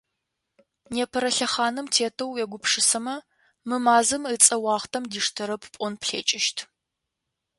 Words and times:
Непэрэ 0.95 1.29
лъэхъаным 1.35 1.87
тетэу 1.93 2.29
уегупшысэмэ, 2.31 3.15
мы 3.67 3.75
мазэм 3.85 4.23
ыцӏэ 4.33 4.55
уахътэм 4.63 5.03
диштэрэп 5.11 5.63
пӏон 5.73 5.93
плъэкӏыщт. 6.01 6.57